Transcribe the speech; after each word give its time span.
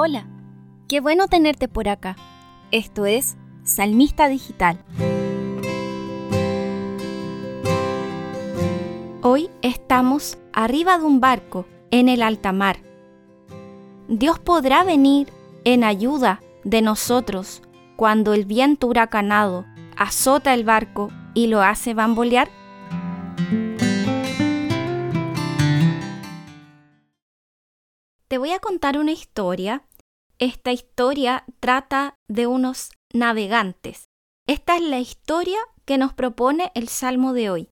Hola, 0.00 0.28
qué 0.86 1.00
bueno 1.00 1.26
tenerte 1.26 1.66
por 1.66 1.88
acá. 1.88 2.14
Esto 2.70 3.04
es 3.04 3.36
Salmista 3.64 4.28
Digital. 4.28 4.78
Hoy 9.22 9.50
estamos 9.60 10.38
arriba 10.52 10.98
de 10.98 11.04
un 11.04 11.18
barco 11.18 11.66
en 11.90 12.08
el 12.08 12.22
alta 12.22 12.52
mar. 12.52 12.76
Dios 14.06 14.38
podrá 14.38 14.84
venir 14.84 15.32
en 15.64 15.82
ayuda 15.82 16.42
de 16.62 16.80
nosotros 16.80 17.62
cuando 17.96 18.34
el 18.34 18.44
viento 18.44 18.86
huracanado 18.86 19.64
azota 19.96 20.54
el 20.54 20.62
barco 20.62 21.10
y 21.34 21.48
lo 21.48 21.60
hace 21.60 21.92
bambolear. 21.92 22.48
Te 28.28 28.38
voy 28.38 28.52
a 28.52 28.60
contar 28.60 28.98
una 28.98 29.10
historia. 29.10 29.87
Esta 30.40 30.70
historia 30.70 31.44
trata 31.58 32.14
de 32.28 32.46
unos 32.46 32.92
navegantes. 33.12 34.04
Esta 34.46 34.76
es 34.76 34.82
la 34.82 35.00
historia 35.00 35.58
que 35.84 35.98
nos 35.98 36.12
propone 36.12 36.70
el 36.76 36.88
Salmo 36.88 37.32
de 37.32 37.50
hoy. 37.50 37.70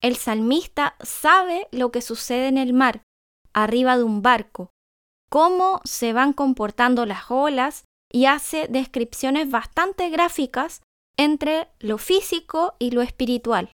El 0.00 0.16
salmista 0.16 0.96
sabe 1.00 1.68
lo 1.70 1.90
que 1.92 2.00
sucede 2.00 2.48
en 2.48 2.56
el 2.56 2.72
mar, 2.72 3.02
arriba 3.52 3.98
de 3.98 4.04
un 4.04 4.22
barco, 4.22 4.70
cómo 5.28 5.82
se 5.84 6.14
van 6.14 6.32
comportando 6.32 7.04
las 7.04 7.30
olas 7.30 7.84
y 8.10 8.24
hace 8.24 8.66
descripciones 8.68 9.50
bastante 9.50 10.08
gráficas 10.08 10.80
entre 11.18 11.68
lo 11.80 11.98
físico 11.98 12.76
y 12.78 12.92
lo 12.92 13.02
espiritual. 13.02 13.72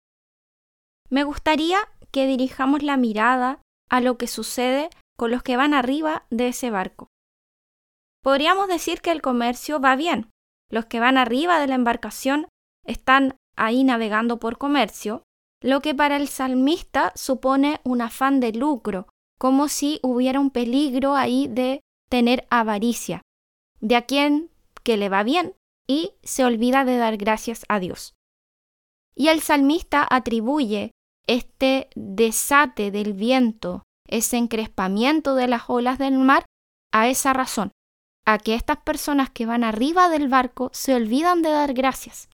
Me 1.11 1.24
gustaría 1.24 1.78
que 2.11 2.27
dirijamos 2.27 2.83
la 2.83 2.97
mirada 2.97 3.61
a 3.91 4.00
lo 4.00 4.16
que 4.16 4.28
sucede 4.28 4.88
con 5.19 5.31
los 5.31 5.42
que 5.42 5.59
van 5.59 5.75
arriba 5.75 6.25
de 6.31 6.48
ese 6.48 6.70
barco. 6.70 7.11
Podríamos 8.23 8.69
decir 8.69 9.01
que 9.01 9.11
el 9.11 9.20
comercio 9.20 9.81
va 9.81 9.97
bien. 9.97 10.31
Los 10.70 10.87
que 10.87 11.01
van 11.01 11.19
arriba 11.19 11.59
de 11.61 11.67
la 11.67 11.75
embarcación 11.75 12.48
están 12.87 13.37
ahí 13.56 13.84
navegando 13.84 14.39
por 14.39 14.59
comercio, 14.59 15.23
lo 15.61 15.81
que 15.81 15.95
para 15.95 16.17
el 16.17 16.28
salmista 16.28 17.12
supone 17.15 17.81
un 17.84 18.00
afán 18.00 18.41
de 18.41 18.53
lucro, 18.53 19.09
como 19.39 19.69
si 19.69 20.00
hubiera 20.03 20.41
un 20.41 20.50
peligro 20.50 21.15
ahí 21.15 21.48
de 21.48 21.81
tener 22.09 22.47
avaricia, 22.50 23.23
de 23.81 23.97
a 23.97 24.03
quien 24.03 24.50
que 24.83 24.97
le 24.97 25.09
va 25.09 25.23
bien 25.23 25.55
y 25.87 26.12
se 26.23 26.45
olvida 26.45 26.84
de 26.84 26.97
dar 26.97 27.17
gracias 27.17 27.65
a 27.69 27.81
Dios. 27.81 28.15
Y 29.15 29.28
el 29.28 29.41
salmista 29.41 30.06
atribuye 30.09 30.93
este 31.27 31.91
desate 31.95 32.91
del 32.91 33.12
viento 33.12 33.83
ese 34.09 34.37
encrespamiento 34.37 35.34
de 35.34 35.48
las 35.48 35.65
olas 35.69 35.98
del 35.98 36.19
mar 36.19 36.45
a 36.93 37.09
esa 37.09 37.33
razón, 37.33 37.73
a 38.25 38.39
que 38.39 38.55
estas 38.55 38.78
personas 38.78 39.31
que 39.31 39.47
van 39.47 39.65
arriba 39.65 40.09
del 40.09 40.28
barco 40.28 40.70
se 40.73 40.95
olvidan 40.95 41.42
de 41.42 41.51
dar 41.51 41.75
gracias. 41.75 42.28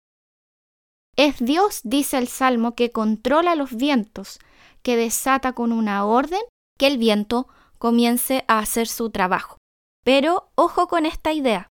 Es 1.17 1.39
Dios, 1.39 1.81
dice 1.83 2.19
el 2.19 2.29
Salmo, 2.29 2.75
que 2.75 2.91
controla 2.91 3.55
los 3.55 3.75
vientos, 3.75 4.39
que 4.83 4.97
desata 4.97 5.53
con 5.53 5.73
una 5.73 6.05
orden 6.05 6.41
que 6.79 6.87
el 6.87 6.99
viento 6.99 7.49
comience 7.79 8.45
a 8.47 8.59
hacer 8.59 8.87
su 8.87 9.11
trabajo. 9.11 9.59
Pero 10.05 10.51
ojo 10.55 10.87
con 10.87 11.07
esta 11.07 11.33
idea, 11.33 11.69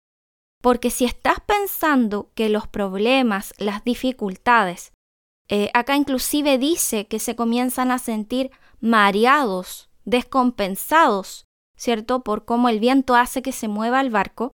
porque 0.63 0.91
si 0.91 1.05
estás 1.05 1.41
pensando 1.41 2.31
que 2.35 2.49
los 2.49 2.69
problemas, 2.69 3.53
las 3.59 3.83
dificultades, 3.83 4.93
eh, 5.49 5.71
acá 5.75 5.97
inclusive 5.97 6.57
dice 6.57 7.07
que 7.09 7.19
se 7.19 7.35
comienzan 7.35 7.91
a 7.91 7.99
sentir 7.99 8.51
mareados 8.81 9.91
descompensados, 10.05 11.45
¿cierto? 11.82 12.20
Por 12.20 12.44
cómo 12.44 12.69
el 12.69 12.78
viento 12.78 13.16
hace 13.16 13.43
que 13.43 13.50
se 13.50 13.66
mueva 13.66 14.00
el 14.00 14.10
barco, 14.10 14.53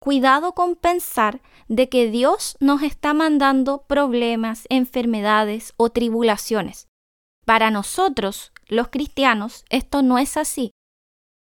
cuidado 0.00 0.52
con 0.52 0.76
pensar 0.76 1.40
de 1.66 1.88
que 1.88 2.10
Dios 2.10 2.58
nos 2.60 2.82
está 2.82 3.14
mandando 3.14 3.84
problemas, 3.86 4.66
enfermedades 4.68 5.72
o 5.78 5.88
tribulaciones. 5.88 6.86
Para 7.46 7.70
nosotros, 7.70 8.52
los 8.66 8.88
cristianos, 8.88 9.64
esto 9.70 10.02
no 10.02 10.18
es 10.18 10.36
así. 10.36 10.72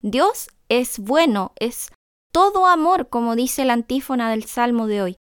Dios 0.02 0.48
es 0.70 1.00
bueno, 1.00 1.52
es 1.60 1.92
todo 2.32 2.66
amor, 2.66 3.10
como 3.10 3.36
dice 3.36 3.66
la 3.66 3.74
antífona 3.74 4.30
del 4.30 4.46
Salmo 4.46 4.88
de 4.88 5.02
hoy. 5.02 5.16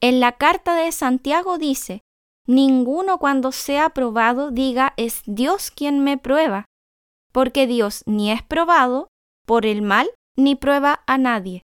En 0.00 0.20
la 0.20 0.32
carta 0.32 0.76
de 0.76 0.92
Santiago 0.92 1.58
dice, 1.58 2.02
ninguno 2.46 3.18
cuando 3.18 3.50
sea 3.50 3.90
probado 3.90 4.52
diga 4.52 4.94
es 4.96 5.22
Dios 5.26 5.72
quien 5.72 6.04
me 6.04 6.16
prueba, 6.16 6.66
porque 7.34 7.66
Dios 7.66 8.04
ni 8.06 8.30
es 8.30 8.42
probado 8.44 9.08
por 9.44 9.66
el 9.66 9.82
mal 9.82 10.08
ni 10.36 10.54
prueba 10.54 11.02
a 11.08 11.18
nadie. 11.18 11.62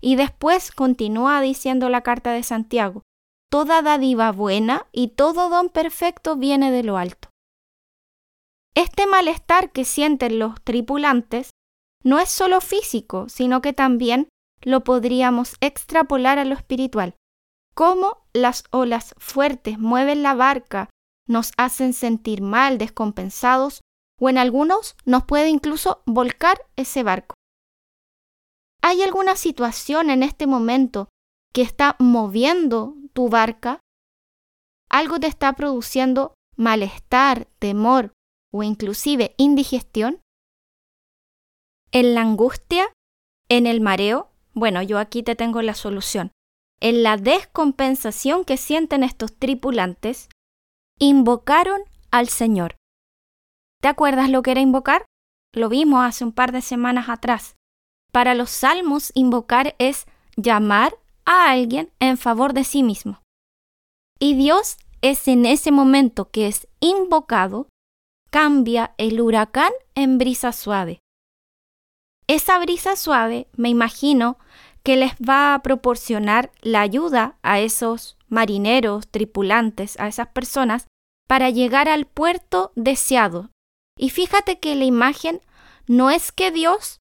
Y 0.00 0.16
después 0.16 0.72
continúa 0.72 1.42
diciendo 1.42 1.90
la 1.90 2.00
carta 2.00 2.32
de 2.32 2.42
Santiago, 2.42 3.02
toda 3.50 3.82
dádiva 3.82 4.32
buena 4.32 4.86
y 4.90 5.08
todo 5.08 5.50
don 5.50 5.68
perfecto 5.68 6.36
viene 6.36 6.72
de 6.72 6.82
lo 6.82 6.96
alto. 6.96 7.28
Este 8.74 9.06
malestar 9.06 9.70
que 9.70 9.84
sienten 9.84 10.38
los 10.38 10.54
tripulantes 10.62 11.50
no 12.02 12.18
es 12.18 12.30
solo 12.30 12.62
físico, 12.62 13.28
sino 13.28 13.60
que 13.60 13.74
también 13.74 14.28
lo 14.62 14.82
podríamos 14.82 15.56
extrapolar 15.60 16.38
a 16.38 16.46
lo 16.46 16.54
espiritual. 16.54 17.14
Cómo 17.74 18.24
las 18.32 18.64
olas 18.70 19.14
fuertes 19.18 19.78
mueven 19.78 20.22
la 20.22 20.34
barca, 20.34 20.88
nos 21.28 21.52
hacen 21.58 21.92
sentir 21.92 22.40
mal, 22.40 22.78
descompensados 22.78 23.82
o 24.22 24.30
en 24.30 24.38
algunos 24.38 24.94
nos 25.04 25.24
puede 25.24 25.48
incluso 25.48 26.04
volcar 26.06 26.64
ese 26.76 27.02
barco. 27.02 27.34
¿Hay 28.80 29.02
alguna 29.02 29.34
situación 29.34 30.10
en 30.10 30.22
este 30.22 30.46
momento 30.46 31.08
que 31.52 31.62
está 31.62 31.96
moviendo 31.98 32.94
tu 33.12 33.28
barca? 33.28 33.80
¿Algo 34.88 35.18
te 35.18 35.26
está 35.26 35.54
produciendo 35.54 36.34
malestar, 36.56 37.48
temor 37.58 38.12
o 38.52 38.62
inclusive 38.62 39.34
indigestión? 39.38 40.20
¿En 41.90 42.14
la 42.14 42.20
angustia? 42.20 42.92
¿En 43.48 43.66
el 43.66 43.80
mareo? 43.80 44.30
Bueno, 44.52 44.82
yo 44.82 45.00
aquí 45.00 45.24
te 45.24 45.34
tengo 45.34 45.62
la 45.62 45.74
solución. 45.74 46.30
En 46.80 47.02
la 47.02 47.16
descompensación 47.16 48.44
que 48.44 48.56
sienten 48.56 49.02
estos 49.02 49.36
tripulantes, 49.36 50.28
invocaron 51.00 51.82
al 52.12 52.28
Señor. 52.28 52.76
¿Te 53.82 53.88
acuerdas 53.88 54.30
lo 54.30 54.42
que 54.42 54.52
era 54.52 54.60
invocar? 54.60 55.04
Lo 55.52 55.68
vimos 55.68 56.04
hace 56.04 56.22
un 56.24 56.30
par 56.30 56.52
de 56.52 56.62
semanas 56.62 57.08
atrás. 57.08 57.56
Para 58.12 58.34
los 58.34 58.50
salmos, 58.50 59.10
invocar 59.14 59.74
es 59.80 60.06
llamar 60.36 60.94
a 61.24 61.50
alguien 61.50 61.90
en 61.98 62.16
favor 62.16 62.52
de 62.52 62.62
sí 62.62 62.84
mismo. 62.84 63.20
Y 64.20 64.34
Dios 64.34 64.76
es 65.00 65.26
en 65.26 65.46
ese 65.46 65.72
momento 65.72 66.30
que 66.30 66.46
es 66.46 66.68
invocado, 66.78 67.68
cambia 68.30 68.94
el 68.98 69.20
huracán 69.20 69.72
en 69.96 70.16
brisa 70.16 70.52
suave. 70.52 71.00
Esa 72.28 72.60
brisa 72.60 72.94
suave, 72.94 73.48
me 73.56 73.68
imagino, 73.68 74.38
que 74.84 74.94
les 74.96 75.12
va 75.16 75.54
a 75.54 75.62
proporcionar 75.62 76.52
la 76.60 76.82
ayuda 76.82 77.36
a 77.42 77.58
esos 77.58 78.16
marineros, 78.28 79.08
tripulantes, 79.08 79.98
a 79.98 80.06
esas 80.06 80.28
personas, 80.28 80.86
para 81.26 81.50
llegar 81.50 81.88
al 81.88 82.06
puerto 82.06 82.70
deseado, 82.76 83.50
y 83.98 84.10
fíjate 84.10 84.58
que 84.58 84.74
la 84.74 84.84
imagen 84.84 85.40
no 85.86 86.10
es 86.10 86.32
que 86.32 86.50
Dios 86.50 87.00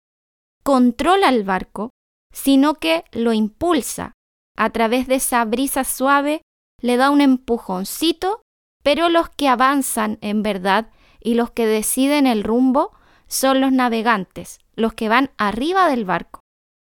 controla 0.64 1.30
el 1.30 1.44
barco, 1.44 1.90
sino 2.34 2.76
que 2.76 3.04
lo 3.12 3.34
impulsa. 3.34 4.14
A 4.58 4.70
través 4.70 5.08
de 5.08 5.16
esa 5.16 5.44
brisa 5.46 5.84
suave 5.84 6.42
le 6.82 6.98
da 6.98 7.10
un 7.10 7.22
empujoncito, 7.22 8.42
pero 8.84 9.10
los 9.10 9.30
que 9.30 9.48
avanzan 9.48 10.18
en 10.22 10.44
verdad 10.44 10.90
y 11.20 11.36
los 11.36 11.52
que 11.52 11.66
deciden 11.66 12.28
el 12.28 12.44
rumbo 12.44 12.92
son 13.28 13.62
los 13.62 13.72
navegantes, 13.72 14.60
los 14.76 14.94
que 14.94 15.08
van 15.08 15.32
arriba 15.38 15.88
del 15.88 16.06
barco, 16.06 16.42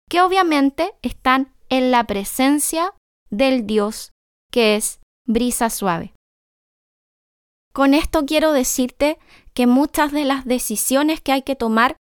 que 0.10 0.22
obviamente 0.22 0.94
están 1.02 1.54
en 1.70 1.92
la 1.92 2.06
presencia 2.06 2.94
del 3.30 3.66
Dios 3.66 4.12
que 4.52 4.76
es 4.76 5.00
brisa 5.26 5.70
suave. 5.70 6.14
Con 7.74 7.96
esto 7.96 8.26
quiero 8.26 8.52
decirte 8.52 9.18
que 9.54 9.68
muchas 9.68 10.12
de 10.12 10.26
las 10.26 10.46
decisiones 10.46 11.22
que 11.22 11.32
hay 11.32 11.44
que 11.44 11.56
tomar 11.56 11.98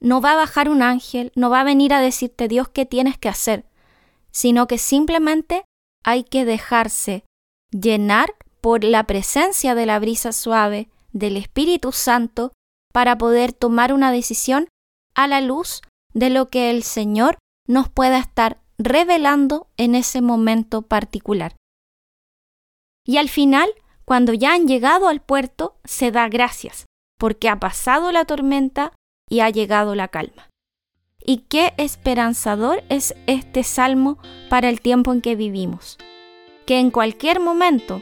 no 0.00 0.20
va 0.20 0.32
a 0.32 0.36
bajar 0.36 0.68
un 0.68 0.82
ángel, 0.82 1.32
no 1.34 1.50
va 1.50 1.60
a 1.60 1.64
venir 1.64 1.94
a 1.94 2.00
decirte 2.00 2.48
Dios 2.48 2.68
qué 2.68 2.84
tienes 2.84 3.18
que 3.18 3.28
hacer, 3.28 3.66
sino 4.30 4.66
que 4.66 4.78
simplemente 4.78 5.64
hay 6.04 6.24
que 6.24 6.44
dejarse 6.44 7.24
llenar 7.70 8.34
por 8.60 8.84
la 8.84 9.04
presencia 9.04 9.74
de 9.74 9.86
la 9.86 9.98
brisa 9.98 10.32
suave 10.32 10.88
del 11.12 11.36
Espíritu 11.36 11.92
Santo 11.92 12.52
para 12.92 13.16
poder 13.16 13.52
tomar 13.52 13.92
una 13.92 14.12
decisión 14.12 14.68
a 15.14 15.26
la 15.26 15.40
luz 15.40 15.82
de 16.12 16.30
lo 16.30 16.48
que 16.48 16.70
el 16.70 16.82
Señor 16.82 17.38
nos 17.66 17.88
pueda 17.88 18.18
estar 18.18 18.60
revelando 18.78 19.68
en 19.76 19.94
ese 19.94 20.20
momento 20.20 20.82
particular. 20.82 21.56
Y 23.04 23.16
al 23.16 23.28
final 23.28 23.70
cuando 24.06 24.32
ya 24.32 24.54
han 24.54 24.68
llegado 24.68 25.08
al 25.08 25.20
puerto, 25.20 25.74
se 25.84 26.12
da 26.12 26.28
gracias, 26.28 26.86
porque 27.18 27.48
ha 27.48 27.58
pasado 27.58 28.12
la 28.12 28.24
tormenta 28.24 28.92
y 29.28 29.40
ha 29.40 29.50
llegado 29.50 29.94
la 29.94 30.08
calma. 30.08 30.48
y 31.28 31.38
qué 31.48 31.74
esperanzador 31.76 32.84
es 32.88 33.16
este 33.26 33.64
salmo 33.64 34.18
para 34.48 34.68
el 34.68 34.80
tiempo 34.80 35.12
en 35.12 35.20
que 35.20 35.34
vivimos. 35.34 35.98
Que 36.66 36.78
en 36.78 36.92
cualquier 36.92 37.40
momento, 37.40 38.00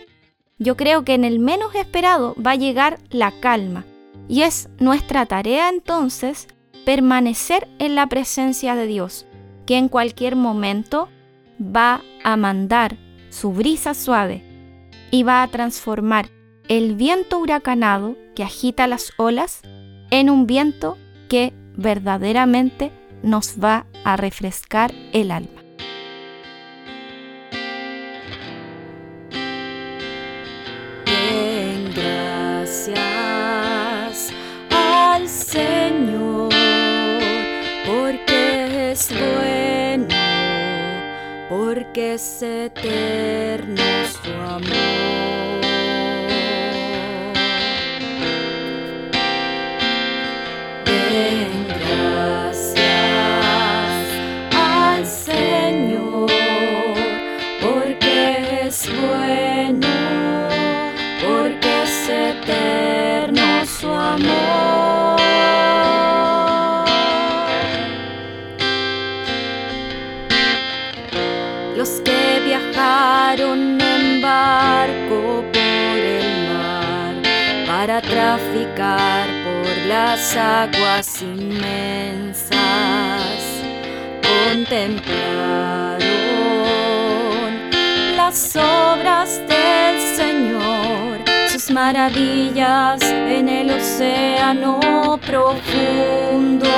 yo 0.59 0.77
creo 0.77 1.07
que 1.07 1.15
en 1.15 1.25
el 1.25 1.39
menos 1.39 1.75
esperado 1.75 2.35
va 2.35 2.51
a 2.51 2.57
llegar 2.57 2.99
la 3.09 3.33
calma 3.41 3.87
y 4.29 4.43
es 4.43 4.69
nuestra 4.79 5.25
tarea 5.25 5.71
entonces 5.71 6.49
permanecer 6.85 7.67
en 7.79 7.95
la 7.95 8.07
presencia 8.09 8.75
de 8.75 8.87
Dios, 8.87 9.25
que 9.65 9.79
en 9.79 9.89
cualquier 9.89 10.37
momento 10.37 11.09
va 11.59 12.03
a 12.25 12.37
mandar 12.37 12.99
su 13.31 13.53
brisa 13.53 13.95
suave 13.95 14.54
y 15.15 15.23
va 15.23 15.45
a 15.45 15.49
transformar 15.49 16.29
el 16.67 16.97
viento 16.97 17.39
huracanado 17.39 18.17
que 18.35 18.43
agita 18.43 18.89
las 18.89 19.13
olas 19.17 19.61
en 20.11 20.29
un 20.29 20.49
viento 20.49 20.99
que 21.29 21.53
verdaderamente 21.77 22.91
nos 23.23 23.63
va 23.63 23.87
a 24.03 24.17
refrescar 24.17 24.93
el 25.13 25.31
alma. 25.31 25.54
Porque 41.95 42.15
es 42.15 42.43
eterno 42.43 43.81
su 44.11 44.33
amor. 44.33 45.64
Traficar 77.87 79.29
por 79.45 79.87
las 79.87 80.35
aguas 80.37 81.21
inmensas. 81.21 82.57
Contemplaron 84.23 86.01
las 88.17 88.57
obras 88.57 89.39
del 89.47 90.01
Señor, 90.17 91.19
sus 91.51 91.71
maravillas 91.71 93.03
en 93.03 93.49
el 93.51 93.71
océano 93.71 95.21
profundo. 95.27 96.69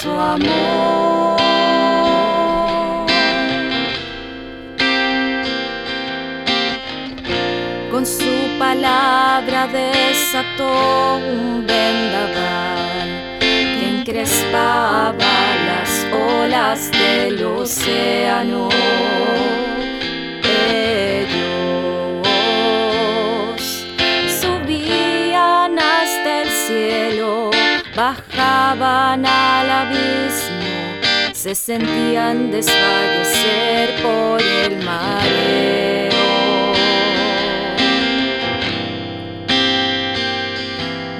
Su 0.00 0.10
amor. 0.10 1.40
Con 7.90 8.04
su 8.04 8.58
palabra 8.58 9.66
desató 9.68 11.16
un 11.16 11.66
vendaval 11.66 13.08
que 13.40 13.88
encrespaba 14.00 15.34
las 15.66 16.06
olas 16.12 16.90
del 16.90 17.42
océano. 17.42 18.68
Al 28.82 29.70
abismo, 29.70 31.32
se 31.32 31.54
sentían 31.54 32.50
desfallecer 32.50 34.02
por 34.02 34.40
el 34.42 34.82
mareo. 34.84 36.12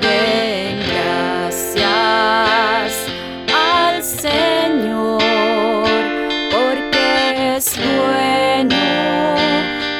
Den 0.03 0.81
gracias 0.91 1.87
al 3.55 4.03
Señor, 4.03 5.23
porque 6.53 7.57
es 7.57 7.77
bueno, 7.79 8.77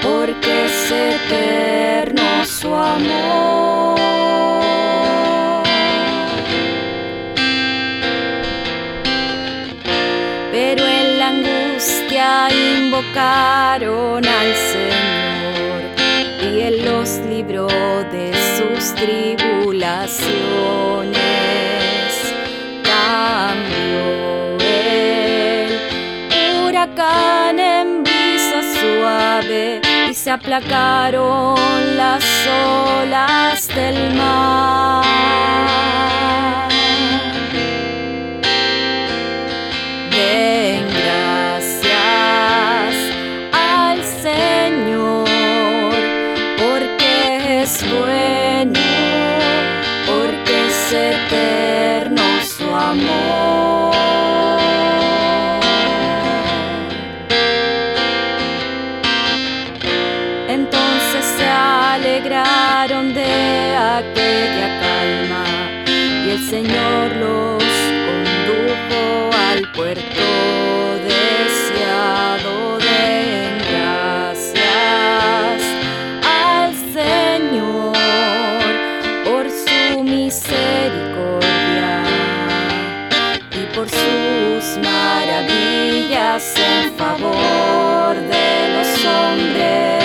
porque 0.03 0.67
es 0.67 0.91
eterno 0.91 2.45
su 2.45 2.75
amor. 2.75 3.46
Invocaron 12.97 14.25
al 14.25 14.55
Señor 14.55 15.83
y 16.43 16.61
Él 16.61 16.83
los 16.85 17.19
libró 17.29 17.67
de 17.69 18.33
sus 18.57 18.95
tribulaciones. 18.95 21.17
Cambió 22.83 24.57
el 26.31 26.65
huracán 26.65 27.59
en 27.59 28.03
brisa 28.03 28.63
suave 28.81 29.83
y 30.09 30.15
se 30.15 30.31
aplacaron 30.31 31.59
las 31.97 32.25
olas 32.49 33.69
del 33.69 34.15
mar. 34.15 35.07
Señor 66.39 67.17
los 67.17 67.65
condujo 68.07 69.31
al 69.35 69.63
puerto 69.73 70.27
deseado. 71.03 72.79
de 72.79 73.59
gracias 73.71 75.63
al 76.23 76.75
Señor 76.93 77.97
por 79.25 79.49
su 79.51 80.03
misericordia 80.03 82.05
y 83.51 83.65
por 83.75 83.89
sus 83.89 84.77
maravillas 84.85 86.55
en 86.59 86.93
favor 86.97 88.15
de 88.15 88.69
los 88.75 89.05
hombres. 89.05 89.96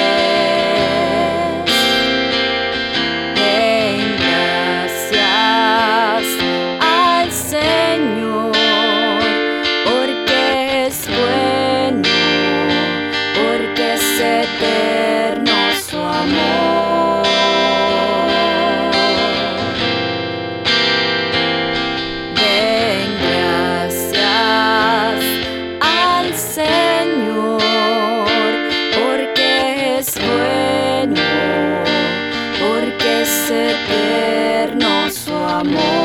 Amor. 35.61 36.00